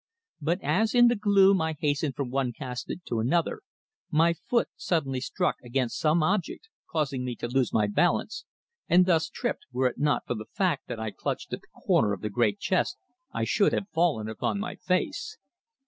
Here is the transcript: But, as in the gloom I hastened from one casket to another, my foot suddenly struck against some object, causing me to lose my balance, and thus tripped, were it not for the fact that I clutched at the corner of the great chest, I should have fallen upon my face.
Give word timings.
But, 0.41 0.61
as 0.63 0.95
in 0.95 1.09
the 1.09 1.15
gloom 1.15 1.61
I 1.61 1.73
hastened 1.79 2.15
from 2.15 2.31
one 2.31 2.53
casket 2.53 3.01
to 3.05 3.19
another, 3.19 3.61
my 4.09 4.33
foot 4.33 4.67
suddenly 4.75 5.21
struck 5.21 5.57
against 5.63 5.99
some 5.99 6.23
object, 6.23 6.69
causing 6.89 7.23
me 7.23 7.35
to 7.35 7.47
lose 7.47 7.71
my 7.71 7.85
balance, 7.85 8.45
and 8.89 9.05
thus 9.05 9.29
tripped, 9.29 9.67
were 9.71 9.85
it 9.87 9.99
not 9.99 10.25
for 10.25 10.33
the 10.33 10.47
fact 10.53 10.87
that 10.87 10.99
I 10.99 11.11
clutched 11.11 11.53
at 11.53 11.61
the 11.61 11.67
corner 11.85 12.13
of 12.13 12.21
the 12.21 12.31
great 12.31 12.57
chest, 12.57 12.97
I 13.31 13.43
should 13.43 13.73
have 13.73 13.89
fallen 13.89 14.27
upon 14.27 14.59
my 14.59 14.73
face. 14.75 15.37